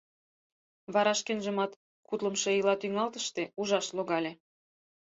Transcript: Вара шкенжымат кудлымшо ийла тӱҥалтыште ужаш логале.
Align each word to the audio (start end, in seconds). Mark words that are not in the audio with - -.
Вара 0.93 1.13
шкенжымат 1.19 1.71
кудлымшо 2.07 2.49
ийла 2.57 2.73
тӱҥалтыште 2.81 3.43
ужаш 3.59 3.87
логале. 3.97 4.31